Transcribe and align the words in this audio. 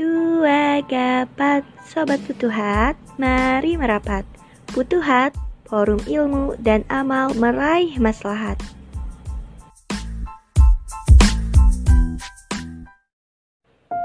Dua 0.00 0.80
gapat 0.88 1.60
Sobat 1.84 2.24
Futuhat 2.24 2.96
Mari 3.20 3.76
merapat. 3.76 4.24
Futuhat 4.72 5.36
Forum 5.68 6.00
ilmu 6.08 6.56
dan 6.56 6.88
amal 6.88 7.36
meraih 7.36 8.00
maslahat 8.00 8.56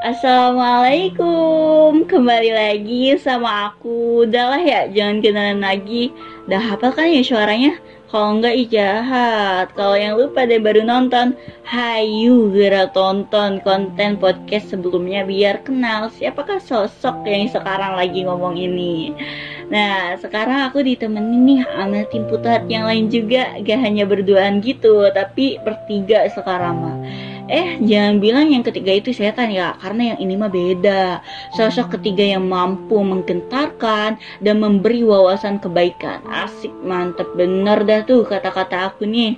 Assalamualaikum. 0.05 2.05
Kembali 2.05 2.53
lagi 2.53 3.17
sama 3.17 3.73
aku. 3.73 4.29
Udah 4.29 4.53
lah 4.53 4.61
ya 4.61 4.85
jangan 4.85 5.17
kenalan 5.17 5.65
lagi. 5.65 6.13
Udah 6.45 6.61
hafal 6.61 6.93
kan 6.93 7.09
ya 7.09 7.25
suaranya? 7.25 7.81
Kalau 8.13 8.37
enggak 8.37 8.53
ih 8.53 8.69
Kalau 9.73 9.97
yang 9.97 10.13
lupa 10.13 10.45
deh 10.45 10.61
baru 10.61 10.85
nonton. 10.85 11.33
Hayu 11.65 12.53
gerak 12.53 12.93
tonton 12.93 13.57
konten 13.65 14.21
podcast 14.21 14.69
sebelumnya 14.69 15.25
Biar 15.25 15.65
kenal 15.65 16.13
siapakah 16.13 16.61
sosok 16.61 17.25
yang 17.25 17.49
sekarang 17.49 17.97
lagi 17.97 18.29
ngomong 18.29 18.61
ini. 18.61 19.09
Nah 19.73 20.21
sekarang 20.21 20.69
aku 20.69 20.85
ditemenin 20.85 21.41
nih 21.49 21.59
sama 21.65 22.05
tim 22.13 22.29
putat 22.29 22.69
yang 22.69 22.85
lain 22.85 23.09
juga. 23.09 23.57
Gak 23.57 23.81
hanya 23.81 24.05
berduaan 24.05 24.61
gitu 24.61 25.09
Tapi 25.09 25.57
bertiga 25.65 26.29
sekarang 26.29 26.77
mah 26.77 27.24
Eh, 27.45 27.77
jangan 27.77 28.17
bilang 28.17 28.49
yang 28.49 28.65
ketiga 28.65 28.89
itu 28.97 29.13
setan 29.13 29.53
ya, 29.53 29.77
karena 29.77 30.13
yang 30.13 30.19
ini 30.25 30.33
mah 30.33 30.49
beda. 30.49 31.21
Sosok 31.53 31.93
ketiga 31.99 32.25
yang 32.25 32.49
mampu 32.49 32.97
menggentarkan 32.97 34.17
dan 34.41 34.55
memberi 34.57 35.05
wawasan 35.05 35.61
kebaikan. 35.61 36.25
Asik, 36.25 36.73
mantep 36.81 37.29
bener 37.37 37.85
dah 37.85 38.01
tuh 38.01 38.25
kata-kata 38.25 38.89
aku 38.89 39.05
nih. 39.05 39.37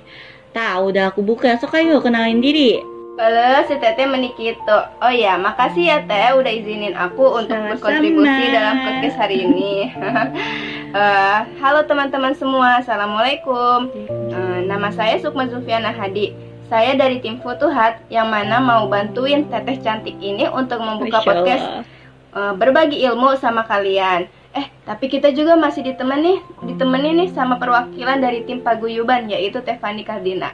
Tahu 0.56 0.96
dah 0.96 1.12
aku 1.12 1.20
buka, 1.20 1.60
sok 1.60 1.76
ayo 1.76 2.00
kenalin 2.00 2.40
diri. 2.40 2.80
Halo, 3.18 3.66
si 3.66 3.74
Teteh 3.76 4.06
Menikito. 4.06 4.78
Oh 5.02 5.10
ya, 5.12 5.34
makasih 5.36 5.90
ya 5.90 5.98
Teh 6.06 6.38
udah 6.38 6.52
izinin 6.54 6.94
aku 6.94 7.34
untuk 7.34 7.60
Sama-sama. 7.60 7.74
berkontribusi 7.76 8.44
dalam 8.54 8.76
podcast 8.88 9.16
hari 9.20 9.36
ini. 9.44 9.72
Eh, 10.88 11.40
halo 11.60 11.84
teman-teman 11.84 12.32
semua, 12.32 12.80
Assalamualaikum. 12.80 13.92
Eh, 14.08 14.64
nama 14.64 14.88
saya 14.88 15.20
Sukma 15.20 15.44
Zulfiana 15.44 15.92
Hadi. 15.92 16.47
Saya 16.68 17.00
dari 17.00 17.24
tim 17.24 17.40
Futuhat 17.40 18.04
yang 18.12 18.28
mana 18.28 18.60
mau 18.60 18.84
bantuin 18.92 19.48
Teteh 19.48 19.80
cantik 19.80 20.20
ini 20.20 20.44
untuk 20.52 20.84
membuka 20.84 21.24
podcast 21.24 21.88
eh, 22.36 22.52
berbagi 22.52 23.00
ilmu 23.08 23.40
sama 23.40 23.64
kalian. 23.64 24.28
Eh, 24.52 24.68
tapi 24.84 25.08
kita 25.08 25.32
juga 25.32 25.56
masih 25.56 25.84
ditemani 25.84 26.40
ditemani 26.68 27.24
nih 27.24 27.28
sama 27.32 27.56
perwakilan 27.56 28.20
dari 28.20 28.44
tim 28.44 28.60
paguyuban 28.60 29.32
yaitu 29.32 29.64
Tefani 29.64 30.04
Kardina. 30.04 30.52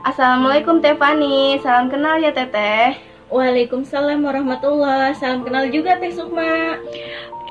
Assalamualaikum 0.00 0.80
Tefani, 0.80 1.60
salam 1.60 1.92
kenal 1.92 2.16
ya 2.16 2.32
Teteh. 2.32 2.96
Waalaikumsalam 3.30 4.26
warahmatullah. 4.26 5.12
Salam 5.14 5.44
kenal 5.44 5.68
juga 5.68 6.00
Teh 6.00 6.10
Sukma. 6.10 6.80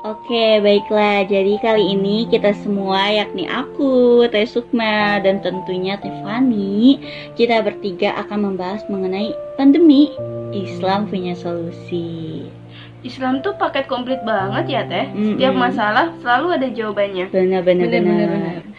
Oke, 0.00 0.64
baiklah. 0.64 1.28
Jadi 1.28 1.60
kali 1.60 1.92
ini 1.92 2.24
kita 2.32 2.56
semua, 2.64 3.12
yakni 3.12 3.44
aku, 3.44 4.24
Teh 4.32 4.48
Sukma, 4.48 5.20
dan 5.20 5.44
tentunya 5.44 6.00
Teh 6.00 6.12
Fani, 6.24 6.96
kita 7.36 7.60
bertiga 7.60 8.16
akan 8.24 8.48
membahas 8.48 8.80
mengenai 8.88 9.36
pandemi. 9.60 10.08
Islam 10.56 11.04
punya 11.04 11.36
solusi. 11.36 12.48
Islam 13.04 13.44
tuh 13.44 13.52
paket 13.60 13.92
komplit 13.92 14.24
banget 14.24 14.72
ya 14.72 14.82
Teh. 14.88 15.12
Mm-mm. 15.12 15.36
Setiap 15.36 15.54
masalah 15.56 16.16
selalu 16.24 16.46
ada 16.56 16.68
jawabannya. 16.72 17.26
Benar-benar 17.28 17.86
Benar-benar 17.92 18.16
benar. 18.16 18.28
benar. 18.32 18.69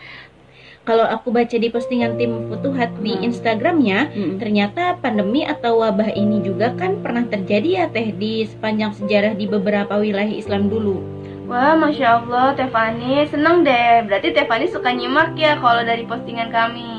Kalau 0.87 1.05
aku 1.05 1.27
baca 1.37 1.57
di 1.63 1.69
postingan 1.75 2.17
tim 2.19 2.31
Futuhat 2.49 2.89
di 3.05 3.13
Hmm. 3.13 3.25
Instagramnya, 3.27 3.99
Mm-mm. 4.17 4.35
ternyata 4.41 4.83
pandemi 5.03 5.41
atau 5.53 5.71
wabah 5.81 6.09
ini 6.21 6.37
juga 6.47 6.67
kan 6.79 6.91
pernah 7.03 7.25
terjadi 7.33 7.69
ya 7.79 7.85
Teh 7.93 8.09
di 8.21 8.33
sepanjang 8.51 8.91
sejarah 8.99 9.33
di 9.39 9.45
beberapa 9.45 9.93
wilayah 10.03 10.33
Islam 10.41 10.63
dulu. 10.73 10.95
Wah, 11.49 11.73
masya 11.81 12.07
Allah, 12.21 12.47
Tefani 12.59 13.13
seneng 13.31 13.55
deh. 13.67 13.91
Berarti 14.07 14.27
Tefani 14.37 14.65
suka 14.75 14.89
nyimak 14.99 15.29
ya 15.43 15.51
kalau 15.63 15.81
dari 15.89 16.03
postingan 16.05 16.49
kami. 16.57 16.91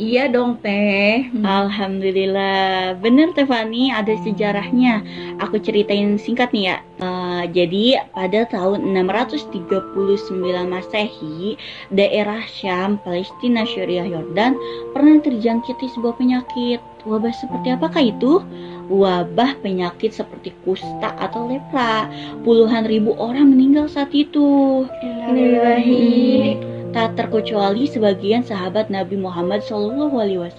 Iya 0.00 0.32
dong 0.32 0.56
Teh. 0.64 1.28
Alhamdulillah, 1.44 2.96
bener 2.96 3.28
Tefani 3.36 3.92
ada 3.92 4.16
sejarahnya. 4.24 5.04
Aku 5.36 5.60
ceritain 5.60 6.16
singkat 6.16 6.48
nih 6.56 6.72
ya. 6.72 6.76
Eh, 6.96 7.42
jadi 7.52 8.00
pada 8.16 8.48
tahun 8.48 8.88
639 8.88 10.64
Masehi, 10.64 11.60
daerah 11.92 12.40
Syam, 12.48 12.96
Palestina, 13.04 13.68
Syria, 13.68 14.08
Yordan 14.08 14.56
pernah 14.96 15.20
terjangkiti 15.20 15.92
sebuah 15.92 16.16
penyakit. 16.16 16.80
Wabah 17.04 17.34
seperti 17.36 17.68
apakah 17.76 18.00
itu? 18.00 18.40
Wabah 18.88 19.60
penyakit 19.60 20.16
seperti 20.16 20.56
kusta 20.64 21.12
atau 21.20 21.52
lepra. 21.52 22.08
Puluhan 22.46 22.88
ribu 22.88 23.12
orang 23.20 23.52
meninggal 23.52 23.92
saat 23.92 24.14
itu. 24.16 24.86
Innalillahi. 25.04 26.71
Tak 26.92 27.16
terkecuali 27.16 27.88
sebagian 27.88 28.44
sahabat 28.44 28.92
Nabi 28.92 29.16
Muhammad 29.16 29.64
SAW. 29.64 30.52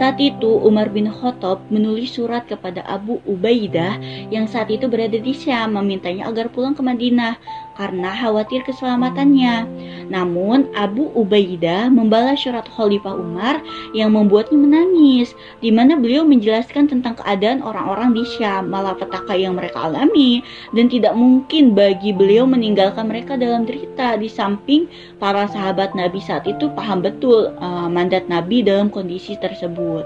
Saat 0.00 0.16
itu 0.16 0.50
Umar 0.64 0.88
bin 0.88 1.12
Khattab 1.12 1.60
menulis 1.68 2.16
surat 2.16 2.48
kepada 2.48 2.80
Abu 2.88 3.20
Ubaidah 3.28 4.00
yang 4.32 4.48
saat 4.48 4.72
itu 4.72 4.88
berada 4.88 5.20
di 5.20 5.36
Syam 5.36 5.76
memintanya 5.76 6.32
agar 6.32 6.48
pulang 6.48 6.72
ke 6.72 6.80
Madinah 6.80 7.36
karena 7.74 8.10
khawatir 8.14 8.62
keselamatannya. 8.66 9.66
Namun 10.10 10.70
Abu 10.76 11.10
Ubaidah 11.16 11.88
membalas 11.90 12.42
surat 12.42 12.66
Khalifah 12.68 13.16
Umar 13.16 13.58
yang 13.96 14.14
membuatnya 14.14 14.58
menangis, 14.58 15.32
di 15.64 15.72
mana 15.72 15.96
beliau 15.98 16.22
menjelaskan 16.26 16.90
tentang 16.90 17.18
keadaan 17.18 17.64
orang-orang 17.64 18.14
di 18.14 18.24
Syam, 18.36 18.70
malapetaka 18.70 19.34
yang 19.34 19.56
mereka 19.58 19.88
alami, 19.88 20.44
dan 20.76 20.86
tidak 20.92 21.16
mungkin 21.16 21.72
bagi 21.72 22.12
beliau 22.14 22.44
meninggalkan 22.44 23.08
mereka 23.08 23.34
dalam 23.34 23.64
derita 23.64 24.16
di 24.20 24.28
samping 24.28 24.86
para 25.18 25.48
sahabat 25.50 25.96
Nabi 25.96 26.20
saat 26.20 26.44
itu 26.44 26.68
paham 26.76 27.00
betul 27.02 27.52
uh, 27.58 27.88
mandat 27.90 28.28
Nabi 28.28 28.62
dalam 28.62 28.92
kondisi 28.92 29.34
tersebut. 29.40 30.04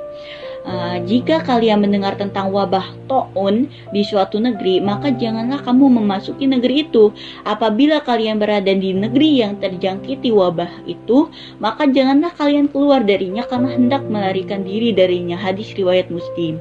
Uh, 0.68 1.00
jika 1.08 1.40
kalian 1.48 1.80
mendengar 1.80 2.12
tentang 2.20 2.52
wabah 2.52 2.92
to'un 3.08 3.72
di 3.88 4.04
suatu 4.04 4.36
negeri, 4.36 4.84
maka 4.84 5.08
janganlah 5.08 5.64
kamu 5.64 5.96
memasuki 5.96 6.44
negeri 6.44 6.84
itu. 6.84 7.08
Apabila 7.48 8.04
kalian 8.04 8.36
berada 8.36 8.68
di 8.76 8.92
negeri 8.92 9.40
yang 9.40 9.56
terjangkiti 9.56 10.28
wabah 10.28 10.68
itu, 10.84 11.32
maka 11.56 11.88
janganlah 11.88 12.36
kalian 12.36 12.68
keluar 12.68 13.00
darinya 13.00 13.48
karena 13.48 13.80
hendak 13.80 14.04
melarikan 14.12 14.60
diri 14.60 14.92
darinya. 14.92 15.40
Hadis 15.40 15.72
riwayat 15.72 16.12
Muslim. 16.12 16.60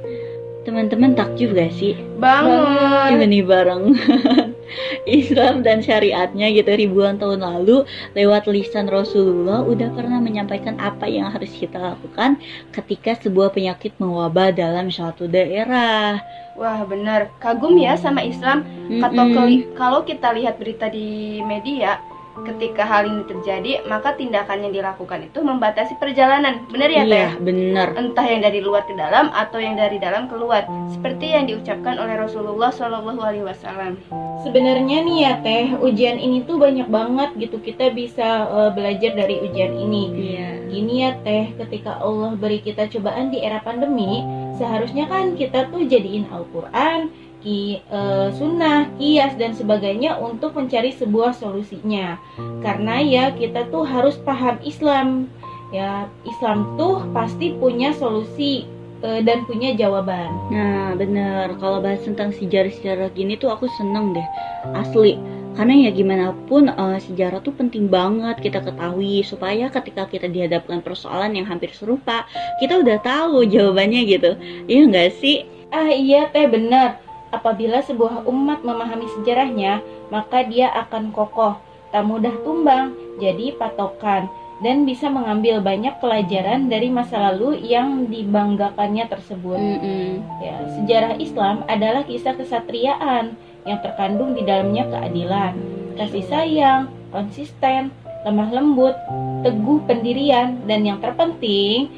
Teman-teman 0.64 1.12
takjub 1.12 1.52
gak 1.52 1.76
sih? 1.76 2.00
Bangun. 2.16 3.20
Ini 3.20 3.44
bareng 3.44 3.84
Islam 5.08 5.64
dan 5.64 5.80
syariatnya 5.84 6.52
gitu 6.52 6.72
ribuan 6.74 7.18
tahun 7.18 7.44
lalu 7.44 7.88
lewat 8.14 8.50
lisan 8.52 8.88
Rasulullah 8.92 9.64
udah 9.64 9.90
pernah 9.94 10.20
menyampaikan 10.20 10.76
apa 10.78 11.08
yang 11.08 11.32
harus 11.32 11.52
kita 11.56 11.78
lakukan 11.78 12.40
ketika 12.74 13.16
sebuah 13.18 13.54
penyakit 13.56 13.96
mewabah 13.98 14.52
dalam 14.52 14.92
suatu 14.92 15.26
daerah. 15.28 16.20
Wah, 16.58 16.82
bener. 16.90 17.30
Kagum 17.38 17.78
ya 17.78 17.94
sama 17.96 18.26
Islam. 18.26 18.66
Mm-mm. 18.90 19.04
keli- 19.38 19.68
kalau 19.78 20.02
kita 20.02 20.34
lihat 20.34 20.58
berita 20.58 20.90
di 20.90 21.38
media, 21.46 22.02
ketika 22.46 22.84
hal 22.86 23.08
ini 23.08 23.24
terjadi, 23.26 23.86
maka 23.90 24.14
tindakan 24.14 24.68
yang 24.68 24.74
dilakukan 24.74 25.26
itu 25.26 25.40
membatasi 25.42 25.98
perjalanan. 25.98 26.68
Bener 26.70 26.90
ya, 26.92 27.04
Teh? 27.08 27.14
Iya, 27.14 27.30
bener. 27.40 27.88
Entah 27.98 28.26
yang 28.28 28.42
dari 28.44 28.60
luar 28.62 28.86
ke 28.86 28.94
dalam 28.94 29.34
atau 29.34 29.58
yang 29.58 29.80
dari 29.80 29.98
dalam 29.98 30.30
keluar, 30.30 30.68
seperti 30.92 31.34
yang 31.34 31.50
diucapkan 31.50 31.98
oleh 31.98 32.20
Rasulullah 32.20 32.70
Shallallahu 32.70 33.22
Alaihi 33.22 33.46
Wasallam. 33.46 33.98
Sebenarnya 34.46 34.98
nih 35.04 35.18
ya 35.24 35.34
Teh, 35.42 35.66
ujian 35.82 36.18
ini 36.22 36.46
tuh 36.46 36.62
banyak 36.62 36.88
banget 36.88 37.34
gitu 37.42 37.58
kita 37.60 37.90
bisa 37.92 38.48
eh, 38.48 38.70
belajar 38.76 39.18
dari 39.18 39.42
ujian 39.42 39.74
ini. 39.74 40.04
Iya. 40.14 40.50
Gini 40.68 40.94
ya 41.04 41.12
Teh, 41.26 41.56
ketika 41.66 41.98
Allah 42.00 42.38
beri 42.38 42.62
kita 42.62 42.86
cobaan 42.92 43.34
di 43.34 43.42
era 43.42 43.60
pandemi, 43.64 44.22
seharusnya 44.58 45.10
kan 45.10 45.34
kita 45.36 45.70
tuh 45.74 45.86
jadiin 45.86 46.30
Al-Qur'an, 46.30 47.10
ki, 47.42 47.82
eh, 47.82 48.28
sunnah, 48.36 48.90
kias 48.98 49.34
dan 49.38 49.54
sebagainya 49.54 50.18
untuk 50.18 50.58
mencari 50.58 50.94
sebuah 50.94 51.38
solusinya. 51.38 52.18
Karena 52.62 53.02
ya 53.02 53.26
kita 53.34 53.70
tuh 53.70 53.86
harus 53.86 54.18
paham 54.22 54.58
Islam. 54.66 55.30
Ya, 55.76 56.08
Islam 56.24 56.80
tuh 56.80 57.04
pasti 57.12 57.52
punya 57.60 57.92
solusi 57.92 58.64
eh, 59.04 59.22
dan 59.22 59.44
punya 59.46 59.76
jawaban. 59.76 60.32
Nah, 60.50 60.96
bener. 60.96 61.54
Kalau 61.60 61.84
bahas 61.84 62.02
tentang 62.02 62.32
sejarah-sejarah 62.32 63.12
gini 63.14 63.36
tuh 63.36 63.52
aku 63.52 63.68
seneng 63.76 64.16
deh. 64.16 64.28
Asli. 64.74 65.20
Karena 65.58 65.90
ya 65.90 65.90
gimana 65.90 66.38
pun 66.46 66.70
eh, 66.70 67.00
sejarah 67.02 67.42
tuh 67.42 67.52
penting 67.58 67.90
banget 67.90 68.38
kita 68.46 68.62
ketahui 68.62 69.26
supaya 69.26 69.74
ketika 69.74 70.06
kita 70.06 70.30
dihadapkan 70.30 70.86
persoalan 70.86 71.34
yang 71.34 71.50
hampir 71.50 71.74
serupa, 71.74 72.30
kita 72.62 72.78
udah 72.78 73.02
tahu 73.02 73.42
jawabannya 73.44 74.02
gitu. 74.06 74.38
Iya 74.70 74.82
nggak 74.86 75.10
sih? 75.18 75.50
Ah 75.74 75.92
iya 75.92 76.30
teh 76.32 76.48
benar. 76.48 77.07
Apabila 77.30 77.84
sebuah 77.84 78.24
umat 78.24 78.64
memahami 78.64 79.08
sejarahnya, 79.20 79.84
maka 80.08 80.48
dia 80.48 80.72
akan 80.72 81.12
kokoh, 81.12 81.60
tak 81.92 82.04
mudah 82.08 82.32
tumbang, 82.44 82.96
jadi 83.20 83.56
patokan. 83.60 84.32
dan 84.58 84.90
bisa 84.90 85.06
mengambil 85.06 85.62
banyak 85.62 85.94
pelajaran 86.02 86.66
dari 86.66 86.90
masa 86.90 87.30
lalu 87.30 87.62
yang 87.62 88.10
dibanggakannya 88.10 89.06
tersebut. 89.06 89.58
Mm-mm. 89.58 90.26
Ya, 90.42 90.56
sejarah 90.74 91.14
Islam 91.22 91.62
adalah 91.70 92.02
kisah 92.10 92.34
kesatriaan 92.34 93.38
yang 93.70 93.80
terkandung 93.86 94.34
di 94.34 94.42
dalamnya 94.42 94.90
keadilan, 94.90 95.54
kasih 96.00 96.26
sayang, 96.26 96.90
konsisten, 97.14 97.94
lemah 98.26 98.50
lembut, 98.50 98.98
teguh 99.46 99.86
pendirian, 99.86 100.58
dan 100.66 100.82
yang 100.82 100.98
terpenting 100.98 101.92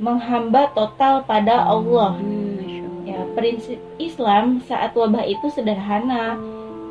menghamba 0.00 0.72
total 0.74 1.22
pada 1.28 1.62
Allah. 1.62 2.18
Hmm, 2.18 2.39
prinsip 3.40 3.80
Islam 3.96 4.60
saat 4.68 4.92
wabah 4.92 5.24
itu 5.24 5.48
sederhana. 5.48 6.36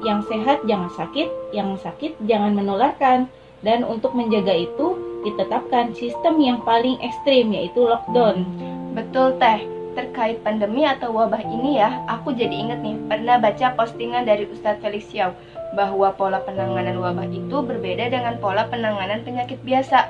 Yang 0.01 0.33
sehat 0.33 0.65
jangan 0.65 0.89
sakit, 0.97 1.29
yang 1.53 1.77
sakit 1.77 2.17
jangan 2.25 2.57
menularkan. 2.57 3.29
Dan 3.61 3.85
untuk 3.85 4.17
menjaga 4.17 4.55
itu 4.55 4.97
ditetapkan 5.21 5.91
sistem 5.93 6.39
yang 6.41 6.63
paling 6.65 6.97
ekstrim 7.03 7.51
yaitu 7.53 7.83
lockdown. 7.85 8.47
Betul 8.95 9.35
teh, 9.37 9.67
terkait 9.93 10.39
pandemi 10.47 10.87
atau 10.87 11.11
wabah 11.11 11.43
ini 11.43 11.75
ya, 11.75 11.99
aku 12.07 12.31
jadi 12.31 12.55
inget 12.55 12.79
nih, 12.79 12.95
pernah 13.11 13.35
baca 13.35 13.75
postingan 13.75 14.23
dari 14.23 14.47
Ustadz 14.47 14.79
Felix 14.79 15.11
Xiao 15.11 15.35
bahwa 15.75 16.09
pola 16.15 16.39
penanganan 16.41 16.97
wabah 17.03 17.27
itu 17.29 17.57
berbeda 17.61 18.09
dengan 18.09 18.39
pola 18.39 18.65
penanganan 18.71 19.21
penyakit 19.27 19.59
biasa. 19.61 20.07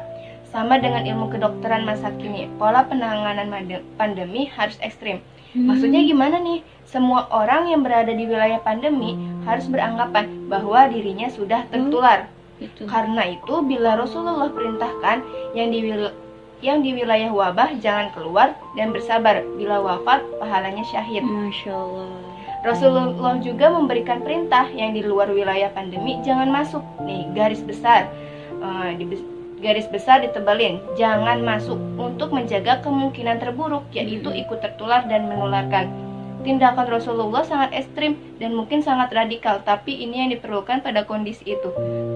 Sama 0.50 0.82
dengan 0.82 1.06
ilmu 1.06 1.30
kedokteran 1.30 1.86
masa 1.86 2.14
kini, 2.18 2.50
pola 2.58 2.86
penanganan 2.86 3.50
pandemi 3.98 4.50
harus 4.50 4.78
ekstrim. 4.82 5.22
Maksudnya 5.58 6.06
gimana 6.06 6.38
nih? 6.38 6.62
Semua 6.90 7.30
orang 7.30 7.70
yang 7.70 7.86
berada 7.86 8.10
di 8.10 8.26
wilayah 8.26 8.58
pandemi 8.66 9.14
harus 9.46 9.70
beranggapan 9.70 10.50
bahwa 10.50 10.90
dirinya 10.90 11.30
sudah 11.30 11.66
tertular. 11.70 12.26
Itu. 12.58 12.90
Karena 12.90 13.30
itu, 13.30 13.62
bila 13.62 13.94
Rasulullah 13.94 14.50
perintahkan 14.50 15.22
yang 15.54 15.70
di 15.70 15.80
yang 16.60 16.84
di 16.84 16.92
wilayah 16.92 17.32
wabah 17.32 17.80
jangan 17.80 18.12
keluar 18.12 18.52
dan 18.76 18.92
bersabar. 18.92 19.46
Bila 19.56 19.80
wafat, 19.80 20.26
pahalanya 20.42 20.84
syahid. 20.90 21.24
Masya 21.24 21.72
Allah. 21.72 22.10
Rasulullah 22.60 23.40
juga 23.40 23.72
memberikan 23.72 24.20
perintah 24.20 24.68
yang 24.76 24.92
di 24.92 25.00
luar 25.00 25.32
wilayah 25.32 25.72
pandemi 25.72 26.20
jangan 26.26 26.52
masuk. 26.52 26.84
Nih, 27.08 27.32
garis 27.32 27.64
besar. 27.64 28.12
Eh, 28.60 28.92
di 29.00 29.08
garis 29.60 29.88
besar 29.92 30.24
ditebelin, 30.24 30.80
jangan 30.96 31.44
masuk 31.44 31.78
untuk 32.00 32.32
menjaga 32.32 32.80
kemungkinan 32.80 33.44
terburuk 33.44 33.84
yaitu 33.92 34.32
ikut 34.32 34.60
tertular 34.64 35.04
dan 35.08 35.28
menularkan. 35.28 35.92
Tindakan 36.40 36.88
Rasulullah 36.88 37.44
sangat 37.44 37.76
ekstrim 37.76 38.16
dan 38.40 38.56
mungkin 38.56 38.80
sangat 38.80 39.12
radikal, 39.12 39.60
tapi 39.68 39.92
ini 39.92 40.24
yang 40.24 40.32
diperlukan 40.32 40.80
pada 40.80 41.04
kondisi 41.04 41.44
itu. 41.52 41.70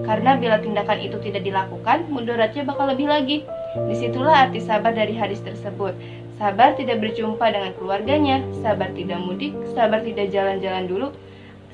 Karena 0.08 0.40
bila 0.40 0.56
tindakan 0.64 0.96
itu 1.04 1.20
tidak 1.20 1.44
dilakukan, 1.44 2.08
mudaratnya 2.08 2.64
bakal 2.64 2.88
lebih 2.88 3.12
lagi. 3.12 3.44
Di 3.76 3.92
situlah 3.92 4.48
arti 4.48 4.64
sabar 4.64 4.96
dari 4.96 5.12
hadis 5.12 5.44
tersebut. 5.44 5.92
Sabar 6.40 6.72
tidak 6.72 7.04
berjumpa 7.04 7.44
dengan 7.52 7.76
keluarganya, 7.76 8.40
sabar 8.64 8.88
tidak 8.96 9.20
mudik, 9.20 9.52
sabar 9.76 10.00
tidak 10.00 10.32
jalan-jalan 10.32 10.88
dulu. 10.88 11.08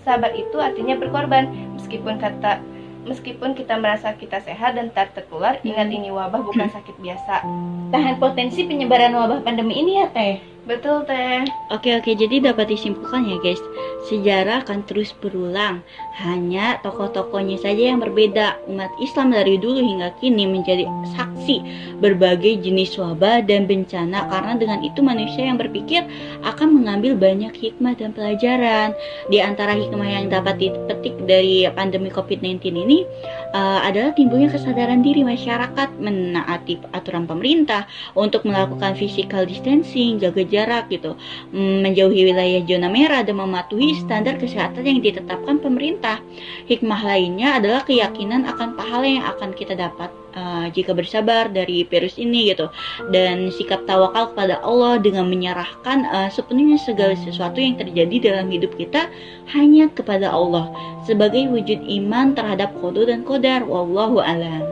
Sabar 0.03 0.35
itu 0.35 0.59
artinya 0.59 0.99
berkorban, 0.99 1.47
meskipun 1.79 2.19
kata 2.19 2.59
meskipun 3.05 3.57
kita 3.57 3.81
merasa 3.81 4.13
kita 4.17 4.41
sehat 4.45 4.77
dan 4.77 4.93
tak 4.93 5.17
tertular, 5.17 5.57
ingat 5.65 5.89
ini 5.89 6.13
wabah 6.13 6.41
bukan 6.45 6.69
sakit 6.69 6.97
biasa. 7.01 7.45
Tahan 7.91 8.17
potensi 8.21 8.65
penyebaran 8.65 9.17
wabah 9.17 9.41
pandemi 9.45 9.81
ini 9.81 10.05
ya 10.05 10.07
teh. 10.13 10.41
Betul 10.69 11.09
teh. 11.09 11.49
Oke 11.73 11.97
oke 11.97 12.13
jadi 12.13 12.53
dapat 12.53 12.71
disimpulkan 12.71 13.25
ya 13.25 13.41
guys 13.41 13.61
Sejarah 14.09 14.65
akan 14.65 14.89
terus 14.89 15.13
berulang. 15.13 15.85
Hanya 16.17 16.81
tokoh-tokohnya 16.81 17.61
saja 17.61 17.93
yang 17.93 18.01
berbeda. 18.01 18.57
Umat 18.65 18.89
Islam 18.97 19.37
dari 19.37 19.61
dulu 19.61 19.77
hingga 19.77 20.17
kini 20.21 20.49
menjadi 20.49 20.89
saksi 21.17 21.57
Berbagai 22.01 22.65
jenis 22.65 22.97
wabah 22.97 23.45
dan 23.45 23.69
bencana 23.69 24.25
Karena 24.33 24.57
dengan 24.57 24.81
itu 24.81 25.05
manusia 25.05 25.45
yang 25.45 25.61
berpikir 25.61 26.05
Akan 26.41 26.81
mengambil 26.81 27.13
banyak 27.17 27.53
hikmah 27.53 27.93
dan 27.97 28.17
pelajaran. 28.17 28.97
Di 29.29 29.39
antara 29.45 29.77
hikmah 29.77 30.09
yang 30.09 30.33
dapat 30.33 30.57
dipetik 30.61 31.17
dari 31.29 31.69
pandemi 31.77 32.09
COVID-19 32.09 32.73
ini 32.73 33.05
uh, 33.53 33.85
Adalah 33.85 34.17
timbulnya 34.17 34.49
kesadaran 34.49 35.05
diri 35.05 35.25
masyarakat 35.25 36.01
Menaati 36.01 36.81
aturan 36.97 37.29
pemerintah 37.29 37.85
Untuk 38.17 38.49
melakukan 38.49 38.97
physical 38.97 39.45
distancing 39.45 40.17
Jaga 40.17 40.43
jarak 40.49 40.89
gitu 40.89 41.17
mm, 41.53 41.85
menjauhi 41.85 42.33
wilayah 42.33 42.61
zona 42.65 42.89
merah 42.89 43.21
dan 43.21 43.37
mematuhi 43.37 43.90
standar 43.97 44.39
kesehatan 44.39 44.87
yang 44.87 45.01
ditetapkan 45.03 45.59
pemerintah. 45.59 46.23
Hikmah 46.67 47.03
lainnya 47.03 47.59
adalah 47.59 47.83
keyakinan 47.87 48.47
akan 48.47 48.79
pahala 48.79 49.07
yang 49.07 49.27
akan 49.27 49.51
kita 49.57 49.75
dapat 49.75 50.11
uh, 50.35 50.67
jika 50.71 50.95
bersabar 50.95 51.51
dari 51.51 51.87
virus 51.87 52.19
ini 52.19 52.51
gitu 52.51 52.71
dan 53.11 53.51
sikap 53.55 53.83
tawakal 53.87 54.31
kepada 54.35 54.63
Allah 54.63 54.99
dengan 55.03 55.27
menyerahkan 55.27 56.07
uh, 56.07 56.29
sepenuhnya 56.31 56.79
segala 56.79 57.15
sesuatu 57.19 57.59
yang 57.59 57.79
terjadi 57.79 58.33
dalam 58.33 58.51
hidup 58.51 58.75
kita 58.79 59.11
hanya 59.55 59.91
kepada 59.91 60.31
Allah 60.31 60.71
sebagai 61.07 61.51
wujud 61.51 61.81
iman 62.03 62.35
terhadap 62.37 62.71
kodo 62.79 63.07
dan 63.07 63.27
kodar 63.27 63.65
wallahu 63.67 64.23
alam. 64.23 64.63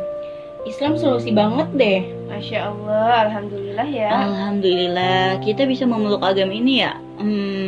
Islam 0.67 1.00
solusi 1.00 1.32
banget 1.32 1.69
deh. 1.81 2.00
Masya 2.29 2.69
Allah, 2.69 3.31
Alhamdulillah 3.31 3.88
ya. 3.88 4.11
Alhamdulillah 4.12 5.41
kita 5.41 5.64
bisa 5.64 5.88
memeluk 5.88 6.21
agama 6.21 6.53
ini 6.53 6.85
ya. 6.85 6.93
Hmm, 7.19 7.68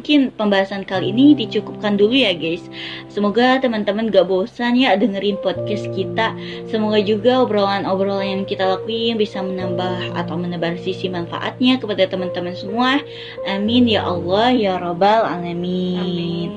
mungkin 0.00 0.32
pembahasan 0.32 0.88
kali 0.88 1.12
ini 1.12 1.36
dicukupkan 1.36 2.00
dulu 2.00 2.16
ya 2.16 2.32
guys. 2.32 2.64
Semoga 3.12 3.60
teman-teman 3.60 4.08
gak 4.08 4.32
bosan 4.32 4.72
ya 4.80 4.96
dengerin 4.96 5.36
podcast 5.44 5.92
kita. 5.92 6.32
Semoga 6.72 7.04
juga 7.04 7.44
obrolan-obrolan 7.44 8.40
yang 8.40 8.42
kita 8.48 8.64
lakuin 8.64 9.20
bisa 9.20 9.44
menambah 9.44 10.16
atau 10.16 10.40
menebar 10.40 10.80
sisi 10.80 11.12
manfaatnya 11.12 11.76
kepada 11.76 12.08
teman-teman 12.08 12.56
semua. 12.56 13.04
Amin 13.44 13.92
ya 13.92 14.08
Allah 14.08 14.48
ya 14.56 14.80
Rabbal 14.80 15.28
Alamin. 15.28 16.00
Amin. 16.00 16.48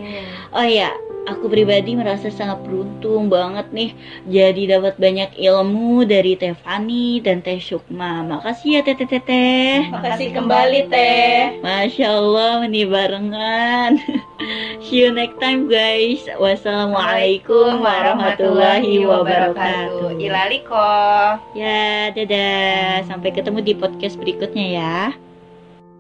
Oh 0.56 0.64
ya, 0.64 0.96
aku 1.28 1.48
pribadi 1.48 1.96
merasa 1.96 2.28
sangat 2.28 2.60
beruntung 2.68 3.32
banget 3.32 3.68
nih 3.72 3.92
jadi 4.28 4.78
dapat 4.80 5.00
banyak 5.00 5.32
ilmu 5.40 6.04
dari 6.04 6.36
Teh 6.36 6.56
Fani 6.56 7.24
dan 7.24 7.40
Teh 7.40 7.60
Sukma. 7.60 8.24
Makasih 8.28 8.80
ya 8.80 8.82
Teh 8.84 8.96
Teh 8.96 9.08
Teh, 9.08 9.24
Teh. 9.24 9.88
Makasih 9.92 10.30
kembali 10.36 10.80
teh. 10.92 11.60
Masya 11.64 12.08
Allah 12.12 12.68
nih 12.68 12.86
barengan. 12.88 14.00
See 14.84 15.04
you 15.04 15.16
next 15.16 15.40
time 15.40 15.72
guys. 15.72 16.24
Wassalamualaikum 16.36 17.80
warahmatullahi 17.80 19.08
wabarakatuh. 19.08 20.20
Ilaliko. 20.20 20.92
Ya, 21.56 22.12
dadah. 22.12 23.08
Sampai 23.08 23.32
ketemu 23.32 23.64
di 23.64 23.74
podcast 23.74 24.20
berikutnya 24.20 24.66
ya. 24.76 25.00